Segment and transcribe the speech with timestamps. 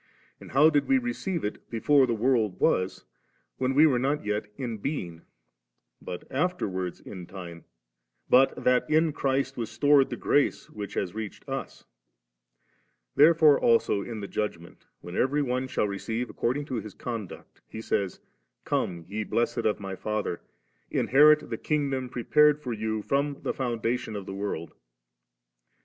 [0.39, 3.05] and how did we receive it 'before the world was,'
[3.59, 5.21] when we were not yet in being,
[6.01, 7.65] but afterwards in time,
[8.27, 11.83] but that in Christ was stored the grace which has reached us?
[13.15, 17.61] Wherefore also in the Judg ment, when every one shall receive according to his conduct.
[17.69, 18.19] He says,
[18.65, 20.41] 'Come, ye blessed of My Father,
[20.89, 24.73] inherit the kingdom prepared for you firom the foundation of the world
[25.21, 25.23] *.